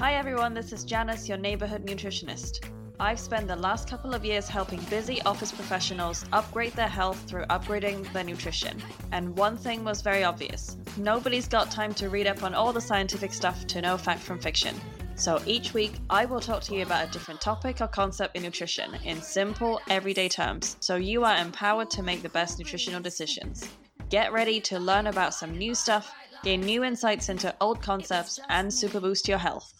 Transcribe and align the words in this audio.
Hi 0.00 0.14
everyone, 0.14 0.54
this 0.54 0.72
is 0.72 0.84
Janice, 0.84 1.28
your 1.28 1.36
neighborhood 1.36 1.84
nutritionist. 1.84 2.64
I've 2.98 3.20
spent 3.20 3.46
the 3.46 3.56
last 3.56 3.86
couple 3.86 4.14
of 4.14 4.24
years 4.24 4.48
helping 4.48 4.80
busy 4.84 5.20
office 5.24 5.52
professionals 5.52 6.24
upgrade 6.32 6.72
their 6.72 6.88
health 6.88 7.22
through 7.28 7.44
upgrading 7.50 8.10
their 8.14 8.24
nutrition. 8.24 8.82
And 9.12 9.36
one 9.36 9.58
thing 9.58 9.84
was 9.84 10.00
very 10.00 10.24
obvious 10.24 10.78
nobody's 10.96 11.46
got 11.46 11.70
time 11.70 11.92
to 11.96 12.08
read 12.08 12.26
up 12.26 12.42
on 12.42 12.54
all 12.54 12.72
the 12.72 12.80
scientific 12.80 13.34
stuff 13.34 13.66
to 13.66 13.82
know 13.82 13.98
fact 13.98 14.22
from 14.22 14.38
fiction. 14.38 14.74
So 15.16 15.38
each 15.44 15.74
week, 15.74 15.92
I 16.08 16.24
will 16.24 16.40
talk 16.40 16.62
to 16.62 16.74
you 16.74 16.82
about 16.82 17.06
a 17.06 17.12
different 17.12 17.42
topic 17.42 17.82
or 17.82 17.86
concept 17.86 18.34
in 18.36 18.42
nutrition 18.42 18.94
in 19.04 19.20
simple, 19.20 19.82
everyday 19.90 20.30
terms, 20.30 20.78
so 20.80 20.96
you 20.96 21.24
are 21.24 21.36
empowered 21.36 21.90
to 21.90 22.02
make 22.02 22.22
the 22.22 22.30
best 22.30 22.58
nutritional 22.58 23.02
decisions. 23.02 23.68
Get 24.08 24.32
ready 24.32 24.62
to 24.62 24.78
learn 24.78 25.08
about 25.08 25.34
some 25.34 25.58
new 25.58 25.74
stuff, 25.74 26.10
gain 26.42 26.62
new 26.62 26.84
insights 26.84 27.28
into 27.28 27.54
old 27.60 27.82
concepts, 27.82 28.40
and 28.48 28.72
super 28.72 28.98
boost 28.98 29.28
your 29.28 29.36
health. 29.36 29.79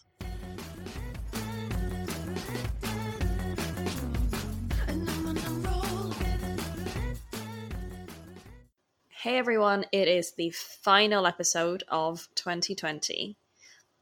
Hey 9.21 9.37
everyone, 9.37 9.85
it 9.91 10.07
is 10.07 10.31
the 10.31 10.49
final 10.49 11.27
episode 11.27 11.83
of 11.89 12.27
2020. 12.33 13.37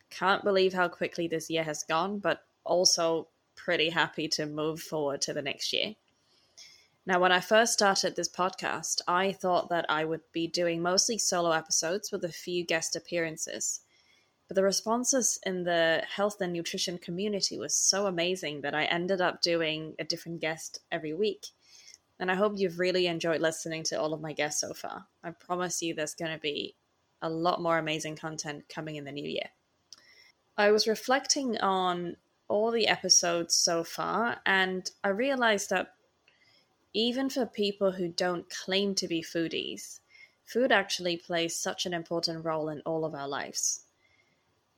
Can't 0.09 0.43
believe 0.45 0.71
how 0.73 0.87
quickly 0.87 1.27
this 1.27 1.49
year 1.49 1.65
has 1.65 1.83
gone, 1.83 2.19
but 2.19 2.45
also 2.63 3.27
pretty 3.53 3.89
happy 3.89 4.29
to 4.29 4.45
move 4.45 4.79
forward 4.79 5.19
to 5.23 5.33
the 5.33 5.41
next 5.41 5.73
year. 5.73 5.95
Now, 7.05 7.19
when 7.19 7.33
I 7.33 7.41
first 7.41 7.73
started 7.73 8.15
this 8.15 8.29
podcast, 8.29 9.01
I 9.09 9.33
thought 9.33 9.67
that 9.67 9.85
I 9.89 10.05
would 10.05 10.21
be 10.31 10.47
doing 10.47 10.81
mostly 10.81 11.17
solo 11.17 11.51
episodes 11.51 12.13
with 12.13 12.23
a 12.23 12.31
few 12.31 12.65
guest 12.65 12.95
appearances. 12.95 13.81
But 14.47 14.55
the 14.55 14.63
responses 14.63 15.37
in 15.45 15.65
the 15.65 16.01
health 16.15 16.39
and 16.39 16.53
nutrition 16.53 16.97
community 16.97 17.59
was 17.59 17.75
so 17.75 18.07
amazing 18.07 18.61
that 18.61 18.73
I 18.73 18.85
ended 18.85 19.19
up 19.19 19.41
doing 19.41 19.95
a 19.99 20.05
different 20.05 20.39
guest 20.39 20.79
every 20.89 21.13
week 21.13 21.47
and 22.19 22.29
I 22.29 22.35
hope 22.35 22.53
you've 22.57 22.79
really 22.79 23.07
enjoyed 23.07 23.41
listening 23.41 23.83
to 23.83 23.99
all 23.99 24.13
of 24.13 24.21
my 24.21 24.33
guests 24.33 24.61
so 24.61 24.73
far. 24.73 25.07
I 25.23 25.31
promise 25.31 25.81
you 25.81 25.93
there's 25.93 26.15
going 26.15 26.31
to 26.31 26.39
be 26.39 26.75
a 27.21 27.29
lot 27.29 27.61
more 27.61 27.77
amazing 27.77 28.15
content 28.15 28.65
coming 28.73 28.97
in 28.97 29.05
the 29.05 29.11
new 29.11 29.27
year. 29.27 29.49
I 30.57 30.71
was 30.71 30.87
reflecting 30.87 31.57
on 31.59 32.17
all 32.49 32.71
the 32.71 32.87
episodes 32.87 33.55
so 33.55 33.83
far, 33.83 34.37
and 34.45 34.89
I 35.03 35.09
realized 35.09 35.69
that 35.69 35.93
even 36.93 37.29
for 37.29 37.45
people 37.45 37.91
who 37.91 38.09
don't 38.09 38.49
claim 38.49 38.95
to 38.95 39.07
be 39.07 39.21
foodies, 39.21 39.99
food 40.43 40.71
actually 40.71 41.17
plays 41.17 41.55
such 41.55 41.85
an 41.85 41.93
important 41.93 42.43
role 42.43 42.69
in 42.69 42.81
all 42.81 43.05
of 43.05 43.13
our 43.13 43.27
lives. 43.27 43.81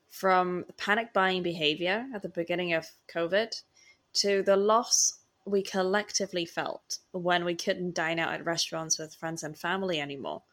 From 0.09 0.65
panic 0.77 1.13
buying 1.13 1.41
behavior 1.41 2.05
at 2.13 2.21
the 2.21 2.29
beginning 2.29 2.73
of 2.73 2.85
COVID 3.11 3.61
to 4.13 4.43
the 4.43 4.57
loss 4.57 5.20
we 5.45 5.63
collectively 5.63 6.45
felt 6.45 6.99
when 7.11 7.43
we 7.43 7.55
couldn't 7.55 7.95
dine 7.95 8.19
out 8.19 8.33
at 8.33 8.45
restaurants 8.45 8.99
with 8.99 9.15
friends 9.15 9.43
and 9.43 9.57
family 9.57 9.99
anymore, 9.99 10.43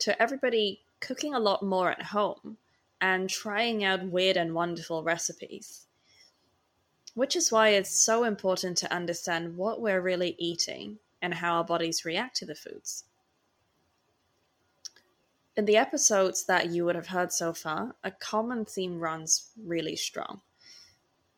to 0.00 0.20
everybody 0.20 0.80
cooking 1.00 1.34
a 1.34 1.40
lot 1.40 1.62
more 1.62 1.90
at 1.90 2.02
home 2.02 2.56
and 3.00 3.30
trying 3.30 3.84
out 3.84 4.04
weird 4.04 4.36
and 4.36 4.54
wonderful 4.54 5.02
recipes. 5.02 5.86
Which 7.14 7.34
is 7.34 7.50
why 7.50 7.70
it's 7.70 8.04
so 8.04 8.24
important 8.24 8.76
to 8.78 8.92
understand 8.92 9.56
what 9.56 9.80
we're 9.80 10.00
really 10.00 10.36
eating 10.38 10.98
and 11.22 11.34
how 11.34 11.56
our 11.56 11.64
bodies 11.64 12.04
react 12.04 12.36
to 12.36 12.46
the 12.46 12.54
foods. 12.54 13.04
In 15.56 15.64
the 15.64 15.76
episodes 15.76 16.46
that 16.46 16.70
you 16.70 16.84
would 16.84 16.94
have 16.94 17.08
heard 17.08 17.32
so 17.32 17.52
far, 17.52 17.94
a 18.04 18.10
common 18.10 18.64
theme 18.64 18.98
runs 18.98 19.50
really 19.62 19.96
strong. 19.96 20.40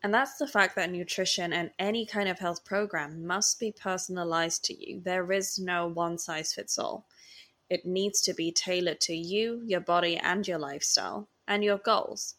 And 0.03 0.12
that's 0.12 0.36
the 0.36 0.48
fact 0.48 0.74
that 0.74 0.90
nutrition 0.90 1.52
and 1.52 1.70
any 1.79 2.05
kind 2.05 2.29
of 2.29 2.40
health 2.40 2.64
program 2.64 3.24
must 3.24 3.61
be 3.61 3.70
personalized 3.70 4.64
to 4.64 4.74
you. 4.74 5.01
There 5.01 5.30
is 5.30 5.61
no 5.61 5.86
one 5.86 6.18
size 6.18 6.52
fits 6.52 6.77
all. 6.77 7.07
It 7.70 7.86
needs 7.86 8.20
to 8.23 8.35
be 8.35 8.51
tailored 8.51 9.01
to 9.02 9.14
you, 9.14 9.62
your 9.64 9.80
body, 9.80 10.17
and 10.17 10.46
your 10.46 10.58
lifestyle, 10.58 11.29
and 11.46 11.62
your 11.62 11.79
goals. 11.79 12.35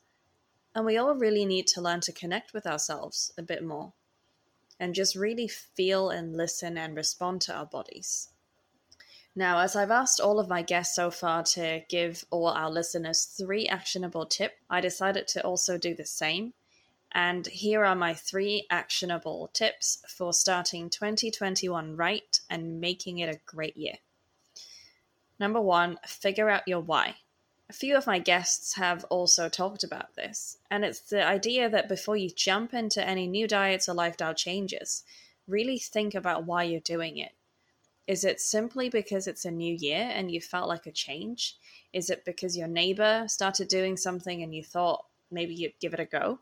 And 0.75 0.85
we 0.85 0.97
all 0.97 1.15
really 1.15 1.45
need 1.45 1.67
to 1.67 1.81
learn 1.81 2.01
to 2.01 2.11
connect 2.11 2.53
with 2.53 2.67
ourselves 2.67 3.31
a 3.37 3.41
bit 3.41 3.63
more 3.63 3.93
and 4.79 4.93
just 4.93 5.15
really 5.15 5.47
feel 5.47 6.09
and 6.09 6.35
listen 6.35 6.77
and 6.77 6.95
respond 6.95 7.41
to 7.41 7.53
our 7.53 7.65
bodies. 7.65 8.29
Now, 9.35 9.59
as 9.59 9.75
I've 9.75 9.89
asked 9.89 10.19
all 10.19 10.39
of 10.39 10.49
my 10.49 10.61
guests 10.61 10.95
so 10.95 11.09
far 11.09 11.43
to 11.43 11.81
give 11.89 12.25
all 12.29 12.49
our 12.49 12.69
listeners 12.69 13.23
three 13.23 13.67
actionable 13.67 14.25
tips, 14.25 14.55
I 14.69 14.81
decided 14.81 15.27
to 15.29 15.43
also 15.43 15.77
do 15.77 15.95
the 15.95 16.05
same 16.05 16.53
and 17.13 17.45
here 17.47 17.85
are 17.85 17.95
my 17.95 18.13
three 18.13 18.65
actionable 18.69 19.49
tips 19.53 20.03
for 20.07 20.33
starting 20.33 20.89
2021 20.89 21.95
right 21.95 22.39
and 22.49 22.81
making 22.81 23.19
it 23.19 23.33
a 23.33 23.39
great 23.45 23.77
year. 23.77 23.95
Number 25.39 25.61
one, 25.61 25.99
figure 26.07 26.49
out 26.49 26.67
your 26.67 26.79
why. 26.79 27.17
A 27.69 27.73
few 27.73 27.95
of 27.95 28.07
my 28.07 28.19
guests 28.19 28.75
have 28.75 29.03
also 29.05 29.47
talked 29.49 29.83
about 29.83 30.15
this, 30.15 30.57
and 30.69 30.83
it's 30.83 30.99
the 30.99 31.25
idea 31.25 31.69
that 31.69 31.87
before 31.87 32.17
you 32.17 32.29
jump 32.29 32.73
into 32.73 33.05
any 33.05 33.25
new 33.25 33.47
diets 33.47 33.87
or 33.87 33.93
lifestyle 33.93 34.33
changes, 34.33 35.03
really 35.47 35.77
think 35.77 36.13
about 36.13 36.45
why 36.45 36.63
you're 36.63 36.79
doing 36.79 37.17
it. 37.17 37.33
Is 38.05 38.25
it 38.25 38.41
simply 38.41 38.89
because 38.89 39.27
it's 39.27 39.45
a 39.45 39.51
new 39.51 39.73
year 39.73 40.11
and 40.13 40.29
you 40.29 40.41
felt 40.41 40.67
like 40.67 40.85
a 40.85 40.91
change? 40.91 41.57
Is 41.93 42.09
it 42.09 42.25
because 42.25 42.57
your 42.57 42.67
neighbor 42.67 43.25
started 43.27 43.69
doing 43.69 43.97
something 43.97 44.43
and 44.43 44.53
you 44.53 44.63
thought 44.63 45.05
maybe 45.31 45.53
you'd 45.53 45.79
give 45.79 45.93
it 45.93 45.99
a 45.99 46.05
go? 46.05 46.39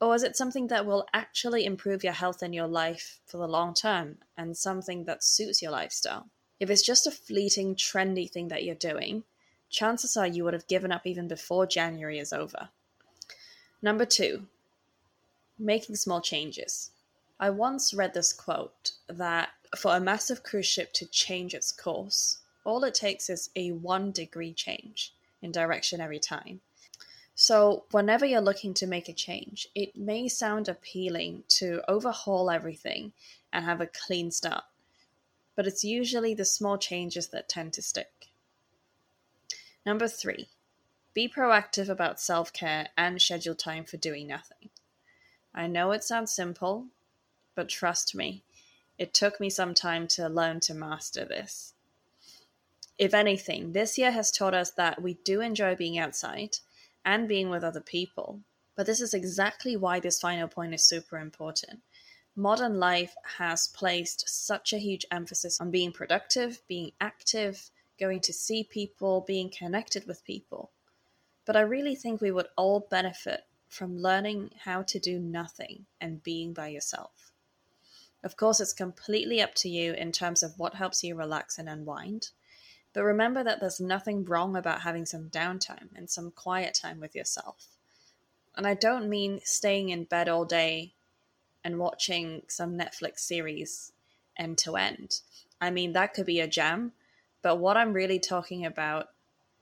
Or 0.00 0.14
is 0.14 0.22
it 0.22 0.36
something 0.36 0.68
that 0.68 0.86
will 0.86 1.06
actually 1.12 1.66
improve 1.66 2.02
your 2.02 2.14
health 2.14 2.42
and 2.42 2.54
your 2.54 2.66
life 2.66 3.20
for 3.26 3.36
the 3.36 3.46
long 3.46 3.74
term 3.74 4.18
and 4.36 4.56
something 4.56 5.04
that 5.04 5.22
suits 5.22 5.60
your 5.60 5.72
lifestyle? 5.72 6.30
If 6.58 6.70
it's 6.70 6.82
just 6.82 7.06
a 7.06 7.10
fleeting, 7.10 7.74
trendy 7.74 8.30
thing 8.30 8.48
that 8.48 8.64
you're 8.64 8.74
doing, 8.74 9.24
chances 9.68 10.16
are 10.16 10.26
you 10.26 10.44
would 10.44 10.54
have 10.54 10.66
given 10.66 10.90
up 10.90 11.06
even 11.06 11.28
before 11.28 11.66
January 11.66 12.18
is 12.18 12.32
over. 12.32 12.70
Number 13.82 14.06
two, 14.06 14.46
making 15.58 15.96
small 15.96 16.20
changes. 16.20 16.90
I 17.38 17.50
once 17.50 17.94
read 17.94 18.14
this 18.14 18.32
quote 18.32 18.92
that 19.08 19.50
for 19.76 19.94
a 19.94 20.00
massive 20.00 20.42
cruise 20.42 20.66
ship 20.66 20.92
to 20.94 21.06
change 21.06 21.54
its 21.54 21.72
course, 21.72 22.38
all 22.64 22.84
it 22.84 22.94
takes 22.94 23.30
is 23.30 23.50
a 23.56 23.72
one 23.72 24.12
degree 24.12 24.52
change 24.52 25.14
in 25.40 25.52
direction 25.52 26.00
every 26.00 26.18
time. 26.18 26.60
So, 27.42 27.86
whenever 27.90 28.26
you're 28.26 28.42
looking 28.42 28.74
to 28.74 28.86
make 28.86 29.08
a 29.08 29.14
change, 29.14 29.66
it 29.74 29.96
may 29.96 30.28
sound 30.28 30.68
appealing 30.68 31.44
to 31.48 31.80
overhaul 31.88 32.50
everything 32.50 33.14
and 33.50 33.64
have 33.64 33.80
a 33.80 33.86
clean 33.86 34.30
start, 34.30 34.64
but 35.56 35.66
it's 35.66 35.82
usually 35.82 36.34
the 36.34 36.44
small 36.44 36.76
changes 36.76 37.28
that 37.28 37.48
tend 37.48 37.72
to 37.72 37.82
stick. 37.82 38.28
Number 39.86 40.06
three, 40.06 40.50
be 41.14 41.30
proactive 41.30 41.88
about 41.88 42.20
self 42.20 42.52
care 42.52 42.88
and 42.94 43.22
schedule 43.22 43.54
time 43.54 43.86
for 43.86 43.96
doing 43.96 44.26
nothing. 44.26 44.68
I 45.54 45.66
know 45.66 45.92
it 45.92 46.04
sounds 46.04 46.32
simple, 46.32 46.88
but 47.54 47.70
trust 47.70 48.14
me, 48.14 48.42
it 48.98 49.14
took 49.14 49.40
me 49.40 49.48
some 49.48 49.72
time 49.72 50.08
to 50.08 50.28
learn 50.28 50.60
to 50.60 50.74
master 50.74 51.24
this. 51.24 51.72
If 52.98 53.14
anything, 53.14 53.72
this 53.72 53.96
year 53.96 54.10
has 54.10 54.30
taught 54.30 54.52
us 54.52 54.72
that 54.72 55.00
we 55.00 55.14
do 55.24 55.40
enjoy 55.40 55.74
being 55.74 55.98
outside 55.98 56.58
and 57.04 57.28
being 57.28 57.50
with 57.50 57.64
other 57.64 57.80
people. 57.80 58.40
But 58.76 58.86
this 58.86 59.00
is 59.00 59.14
exactly 59.14 59.76
why 59.76 60.00
this 60.00 60.20
final 60.20 60.48
point 60.48 60.74
is 60.74 60.84
super 60.84 61.18
important. 61.18 61.80
Modern 62.36 62.78
life 62.78 63.14
has 63.38 63.68
placed 63.68 64.28
such 64.28 64.72
a 64.72 64.78
huge 64.78 65.04
emphasis 65.10 65.60
on 65.60 65.70
being 65.70 65.92
productive, 65.92 66.62
being 66.68 66.92
active, 67.00 67.70
going 67.98 68.20
to 68.20 68.32
see 68.32 68.64
people, 68.64 69.20
being 69.26 69.50
connected 69.50 70.06
with 70.06 70.24
people. 70.24 70.70
But 71.44 71.56
I 71.56 71.60
really 71.60 71.94
think 71.94 72.20
we 72.20 72.30
would 72.30 72.48
all 72.56 72.86
benefit 72.90 73.42
from 73.68 73.98
learning 73.98 74.50
how 74.64 74.82
to 74.82 74.98
do 74.98 75.18
nothing 75.18 75.86
and 76.00 76.22
being 76.22 76.52
by 76.52 76.68
yourself. 76.68 77.32
Of 78.22 78.36
course, 78.36 78.60
it's 78.60 78.72
completely 78.72 79.40
up 79.40 79.54
to 79.56 79.68
you 79.68 79.92
in 79.94 80.12
terms 80.12 80.42
of 80.42 80.58
what 80.58 80.74
helps 80.74 81.02
you 81.02 81.14
relax 81.14 81.58
and 81.58 81.68
unwind. 81.68 82.30
But 82.92 83.04
remember 83.04 83.44
that 83.44 83.60
there's 83.60 83.80
nothing 83.80 84.24
wrong 84.24 84.56
about 84.56 84.82
having 84.82 85.06
some 85.06 85.30
downtime 85.30 85.88
and 85.94 86.10
some 86.10 86.32
quiet 86.32 86.74
time 86.74 87.00
with 87.00 87.14
yourself. 87.14 87.68
And 88.56 88.66
I 88.66 88.74
don't 88.74 89.08
mean 89.08 89.40
staying 89.44 89.90
in 89.90 90.04
bed 90.04 90.28
all 90.28 90.44
day 90.44 90.92
and 91.62 91.78
watching 91.78 92.42
some 92.48 92.76
Netflix 92.76 93.20
series 93.20 93.92
end 94.36 94.58
to 94.58 94.76
end. 94.76 95.20
I 95.60 95.70
mean, 95.70 95.92
that 95.92 96.14
could 96.14 96.26
be 96.26 96.40
a 96.40 96.48
jam, 96.48 96.92
but 97.42 97.56
what 97.56 97.76
I'm 97.76 97.92
really 97.92 98.18
talking 98.18 98.64
about 98.64 99.10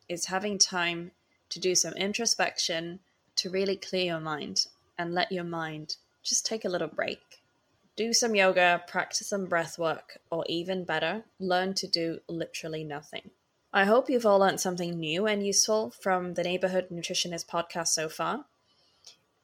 is 0.09 0.27
having 0.27 0.59
time 0.59 1.11
to 1.51 1.61
do 1.61 1.75
some 1.75 1.95
introspection, 1.95 3.01
to 3.37 3.51
really 3.51 3.77
clear 3.77 4.05
your 4.05 4.21
mind 4.21 4.67
and 4.97 5.15
let 5.15 5.33
your 5.33 5.45
mind 5.45 5.97
just 6.23 6.47
take 6.47 6.65
a 6.65 6.69
little 6.69 6.89
break 6.89 7.41
do 7.99 8.12
some 8.12 8.37
yoga, 8.37 8.81
practice 8.87 9.27
some 9.27 9.47
breath 9.47 9.77
work, 9.77 10.19
or 10.31 10.45
even 10.49 10.85
better, 10.85 11.25
learn 11.41 11.75
to 11.75 11.89
do 11.89 12.21
literally 12.29 12.85
nothing. 12.85 13.31
I 13.73 13.87
hope 13.87 14.09
you've 14.09 14.25
all 14.25 14.39
learned 14.39 14.61
something 14.61 15.00
new 15.00 15.27
and 15.27 15.45
useful 15.45 15.91
from 15.91 16.35
the 16.35 16.45
Neighborhood 16.45 16.91
Nutritionist 16.93 17.47
podcast 17.47 17.89
so 17.89 18.09
far. 18.09 18.45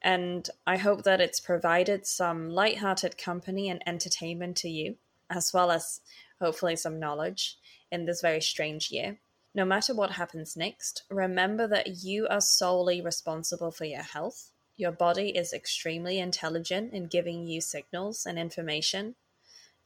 And 0.01 0.49
I 0.65 0.77
hope 0.77 1.03
that 1.03 1.19
it's 1.19 1.41
provided 1.41 2.07
some 2.07 2.49
light-hearted 2.49 3.17
company 3.17 3.69
and 3.69 3.83
entertainment 3.85 4.55
to 4.57 4.69
you, 4.69 4.95
as 5.29 5.51
well 5.53 5.69
as 5.69 5.99
hopefully 6.39 6.77
some 6.77 6.97
knowledge 6.97 7.57
in 7.91 8.05
this 8.05 8.21
very 8.21 8.41
strange 8.41 8.89
year. 8.89 9.17
No 9.53 9.65
matter 9.65 9.93
what 9.93 10.11
happens 10.11 10.55
next, 10.55 11.03
remember 11.09 11.67
that 11.67 12.03
you 12.03 12.25
are 12.29 12.39
solely 12.39 13.01
responsible 13.01 13.71
for 13.71 13.83
your 13.83 14.03
health. 14.03 14.51
Your 14.77 14.91
body 14.91 15.29
is 15.29 15.53
extremely 15.53 16.19
intelligent 16.19 16.93
in 16.93 17.07
giving 17.07 17.47
you 17.47 17.61
signals 17.61 18.25
and 18.25 18.37
information, 18.37 19.15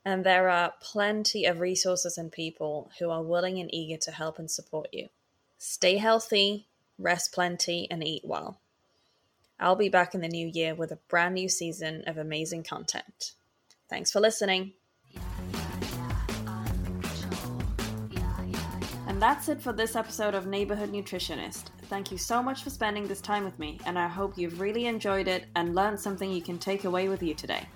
and 0.03 0.23
there 0.23 0.49
are 0.49 0.73
plenty 0.81 1.45
of 1.45 1.59
resources 1.59 2.17
and 2.17 2.31
people 2.31 2.91
who 2.99 3.09
are 3.09 3.21
willing 3.21 3.59
and 3.59 3.73
eager 3.73 3.97
to 3.97 4.11
help 4.11 4.39
and 4.39 4.49
support 4.49 4.89
you. 4.91 5.09
Stay 5.57 5.97
healthy, 5.97 6.67
rest 6.97 7.31
plenty, 7.31 7.87
and 7.91 8.03
eat 8.03 8.23
well. 8.25 8.59
I'll 9.59 9.75
be 9.75 9.89
back 9.89 10.15
in 10.15 10.21
the 10.21 10.27
new 10.27 10.47
year 10.47 10.73
with 10.73 10.91
a 10.91 10.99
brand 11.09 11.35
new 11.35 11.49
season 11.49 12.03
of 12.07 12.17
amazing 12.17 12.63
content. 12.63 13.33
Thanks 13.89 14.09
for 14.11 14.19
listening. 14.19 14.73
And 19.19 19.23
that's 19.23 19.49
it 19.49 19.61
for 19.61 19.73
this 19.73 19.97
episode 19.97 20.33
of 20.33 20.47
Neighborhood 20.47 20.93
Nutritionist. 20.93 21.71
Thank 21.89 22.09
you 22.09 22.17
so 22.17 22.41
much 22.41 22.63
for 22.63 22.69
spending 22.69 23.05
this 23.05 23.19
time 23.19 23.43
with 23.43 23.59
me, 23.59 23.77
and 23.85 23.99
I 23.99 24.07
hope 24.07 24.37
you've 24.37 24.61
really 24.61 24.85
enjoyed 24.85 25.27
it 25.27 25.43
and 25.57 25.75
learned 25.75 25.99
something 25.99 26.31
you 26.31 26.41
can 26.41 26.57
take 26.57 26.85
away 26.85 27.09
with 27.09 27.21
you 27.21 27.33
today. 27.33 27.67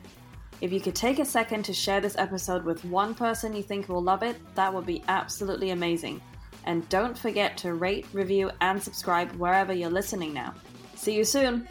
If 0.62 0.72
you 0.72 0.80
could 0.80 0.96
take 0.96 1.20
a 1.20 1.26
second 1.26 1.64
to 1.64 1.74
share 1.74 2.00
this 2.00 2.16
episode 2.18 2.64
with 2.64 2.86
one 2.86 3.14
person 3.14 3.54
you 3.54 3.62
think 3.62 3.90
will 3.90 4.02
love 4.02 4.24
it, 4.24 4.38
that 4.56 4.74
would 4.74 4.86
be 4.86 5.04
absolutely 5.10 5.72
amazing. 5.72 6.22
And 6.64 6.88
don't 6.88 7.18
forget 7.18 7.58
to 7.58 7.74
rate, 7.74 8.06
review, 8.14 8.50
and 8.62 8.82
subscribe 8.82 9.30
wherever 9.34 9.74
you're 9.74 9.90
listening 9.90 10.34
now. 10.34 10.54
See 10.96 11.14
you 11.14 11.26
soon! 11.26 11.68